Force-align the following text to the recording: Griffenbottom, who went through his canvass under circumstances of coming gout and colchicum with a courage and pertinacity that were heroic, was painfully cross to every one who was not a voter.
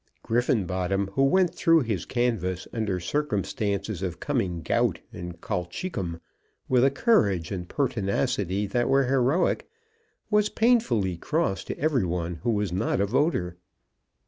Griffenbottom, 0.23 1.09
who 1.13 1.23
went 1.23 1.53
through 1.53 1.81
his 1.81 2.07
canvass 2.07 2.67
under 2.73 2.99
circumstances 2.99 4.01
of 4.01 4.19
coming 4.19 4.63
gout 4.63 4.99
and 5.13 5.39
colchicum 5.41 6.19
with 6.67 6.83
a 6.83 6.89
courage 6.89 7.51
and 7.51 7.69
pertinacity 7.69 8.65
that 8.65 8.89
were 8.89 9.03
heroic, 9.05 9.69
was 10.31 10.49
painfully 10.49 11.17
cross 11.17 11.63
to 11.65 11.77
every 11.77 12.03
one 12.03 12.37
who 12.41 12.49
was 12.49 12.71
not 12.73 12.99
a 12.99 13.05
voter. 13.05 13.57